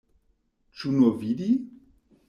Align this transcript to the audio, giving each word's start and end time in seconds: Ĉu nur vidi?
Ĉu 0.79 0.95
nur 0.97 1.15
vidi? 1.21 1.51